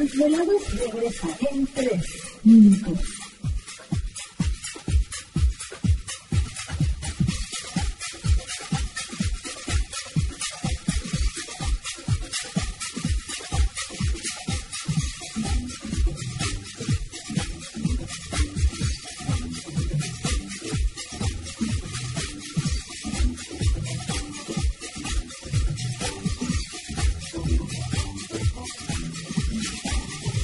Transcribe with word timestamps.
Los 0.00 0.12
desvelados 0.12 0.62
regresa 0.78 1.28
en 1.52 1.66
tres 1.66 2.02
minutos. 2.42 3.19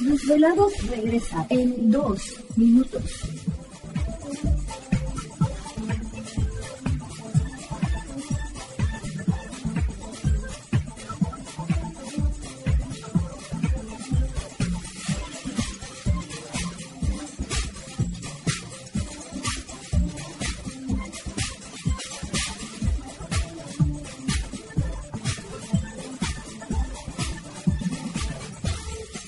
Los 0.00 0.20
desvelados 0.20 0.72
regresa 0.88 1.46
en 1.50 1.90
dos 1.90 2.22
minutos. 2.56 3.02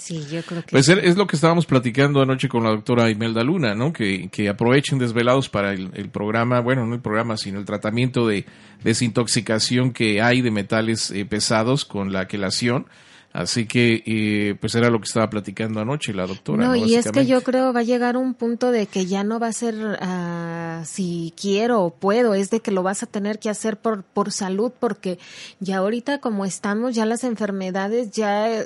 Sí, 0.07 0.25
yo 0.31 0.41
creo 0.43 0.63
que 0.63 0.71
Pues 0.71 0.89
es 0.89 1.17
lo 1.17 1.27
que 1.27 1.35
estábamos 1.35 1.67
platicando 1.67 2.23
anoche 2.23 2.49
con 2.49 2.63
la 2.63 2.71
doctora 2.71 3.11
Imelda 3.11 3.43
Luna, 3.43 3.75
¿no? 3.75 3.93
Que, 3.93 4.29
que 4.31 4.49
aprovechen 4.49 5.01
desvelados 5.01 5.49
para 5.49 5.73
el, 5.73 5.91
el, 5.95 6.11
programa, 6.11 6.61
bueno, 6.61 6.87
no 6.87 6.95
el 6.95 7.01
programa, 7.01 7.37
sino 7.37 7.59
el 7.59 7.65
tratamiento 7.65 8.25
de 8.25 8.47
desintoxicación 8.85 9.93
que 9.93 10.23
hay 10.23 10.43
de 10.43 10.53
metales 10.53 11.11
eh, 11.11 11.25
pesados 11.25 11.85
con 11.85 12.13
la 12.13 12.29
quelación. 12.29 12.87
Así 13.33 13.67
que, 13.67 14.03
eh, 14.07 14.55
pues 14.61 14.75
era 14.75 14.89
lo 14.89 14.99
que 14.99 15.05
estaba 15.05 15.29
platicando 15.29 15.81
anoche 15.81 16.15
la 16.15 16.27
doctora. 16.27 16.65
No, 16.65 16.71
¿no? 16.71 16.77
y 16.77 16.95
es 16.95 17.11
que 17.11 17.27
yo 17.27 17.43
creo 17.43 17.73
va 17.73 17.81
a 17.81 17.83
llegar 17.83 18.17
un 18.17 18.33
punto 18.33 18.71
de 18.71 18.87
que 18.87 19.05
ya 19.05 19.25
no 19.25 19.39
va 19.39 19.49
a 19.49 19.53
ser 19.53 19.75
uh, 19.75 20.85
si 20.87 21.35
quiero 21.39 21.83
o 21.83 21.91
puedo, 21.91 22.35
es 22.35 22.49
de 22.51 22.61
que 22.61 22.71
lo 22.71 22.83
vas 22.83 23.03
a 23.03 23.07
tener 23.07 23.39
que 23.39 23.51
hacer 23.51 23.77
por, 23.77 24.05
por 24.05 24.33
salud, 24.33 24.73
porque 24.79 25.19
ya 25.61 25.79
ahorita 25.79 26.21
como 26.21 26.45
estamos, 26.45 26.95
ya 26.95 27.05
las 27.05 27.25
enfermedades, 27.25 28.11
ya, 28.11 28.65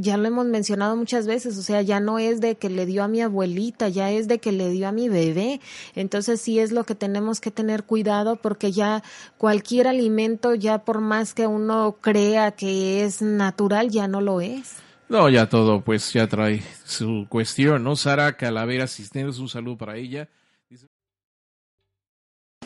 ya 0.00 0.16
lo 0.16 0.26
hemos 0.26 0.46
mencionado 0.46 0.96
muchas 0.96 1.26
veces, 1.26 1.56
o 1.56 1.62
sea, 1.62 1.82
ya 1.82 2.00
no 2.00 2.18
es 2.18 2.40
de 2.40 2.56
que 2.56 2.70
le 2.70 2.86
dio 2.86 3.04
a 3.04 3.08
mi 3.08 3.22
abuelita, 3.22 3.88
ya 3.88 4.10
es 4.10 4.26
de 4.26 4.38
que 4.40 4.50
le 4.52 4.70
dio 4.70 4.88
a 4.88 4.92
mi 4.92 5.08
bebé. 5.08 5.60
Entonces 5.94 6.40
sí 6.40 6.58
es 6.58 6.72
lo 6.72 6.84
que 6.84 6.94
tenemos 6.94 7.40
que 7.40 7.50
tener 7.50 7.84
cuidado, 7.84 8.36
porque 8.36 8.72
ya 8.72 9.02
cualquier 9.36 9.86
alimento, 9.86 10.54
ya 10.54 10.78
por 10.78 11.00
más 11.00 11.34
que 11.34 11.46
uno 11.46 11.96
crea 12.00 12.52
que 12.52 13.04
es 13.04 13.22
natural, 13.22 13.90
ya 13.98 14.08
no 14.08 14.20
lo 14.20 14.40
es. 14.40 14.76
No, 15.08 15.28
ya 15.28 15.48
todo, 15.48 15.80
pues 15.80 16.12
ya 16.12 16.26
trae 16.26 16.62
su 16.84 17.26
cuestión, 17.28 17.82
¿no? 17.82 17.96
Sara 17.96 18.36
Calavera 18.36 18.86
Cisneros, 18.86 19.38
un 19.38 19.48
saludo 19.48 19.76
para 19.78 19.96
ella. 19.96 20.28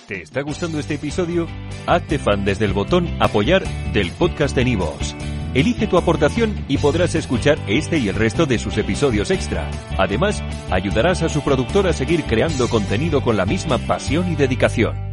¿Te 0.07 0.23
está 0.23 0.43
gustando 0.43 0.79
este 0.79 0.95
episodio? 0.95 1.47
Hazte 1.87 2.19
fan 2.19 2.45
desde 2.45 2.65
el 2.65 2.73
botón 2.73 3.09
Apoyar 3.21 3.63
del 3.93 4.11
podcast 4.11 4.55
de 4.57 4.65
Nivos. 4.65 5.15
Elige 5.55 5.87
tu 5.87 5.97
aportación 5.97 6.65
y 6.67 6.79
podrás 6.79 7.15
escuchar 7.15 7.59
este 7.69 7.99
y 7.99 8.09
el 8.09 8.17
resto 8.17 8.45
de 8.45 8.59
sus 8.59 8.77
episodios 8.79 9.31
extra. 9.31 9.71
Además, 9.97 10.43
ayudarás 10.71 11.23
a 11.23 11.29
su 11.29 11.43
productor 11.43 11.87
a 11.87 11.93
seguir 11.93 12.25
creando 12.25 12.69
contenido 12.69 13.23
con 13.23 13.37
la 13.37 13.47
misma 13.47 13.79
pasión 13.79 14.33
y 14.33 14.35
dedicación. 14.35 15.12